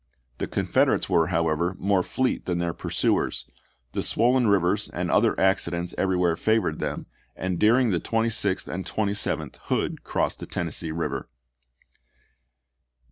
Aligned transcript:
The 0.39 0.47
Confederates 0.47 1.11
were, 1.11 1.27
however, 1.27 1.75
more 1.77 2.01
fleet 2.01 2.45
than 2.47 2.57
their 2.57 2.73
pursuers; 2.73 3.47
the 3.91 4.01
swollen 4.01 4.47
rivers 4.47 4.89
and 4.89 5.11
other 5.11 5.39
accidents 5.39 5.93
everywhere 5.95 6.35
favored 6.35 6.79
them, 6.79 7.05
and 7.35 7.59
during 7.59 7.91
the 7.91 7.99
26th 7.99 8.67
and 8.67 8.83
27th 8.83 9.57
Hood 9.65 10.03
crossed 10.03 10.39
the 10.39 10.47
Tennessee 10.47 10.89
Eiver. 10.89 11.25